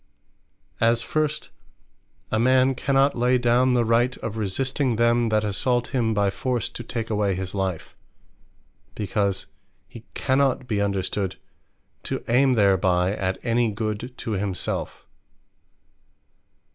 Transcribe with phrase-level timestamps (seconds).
[0.79, 1.51] As first
[2.31, 6.71] a man cannot lay down the right of resisting them, that assault him by force,
[6.71, 7.95] to take away his life;
[8.95, 9.45] because
[9.87, 11.35] he cannot be understood
[12.01, 15.05] to ayme thereby, at any Good to himselfe.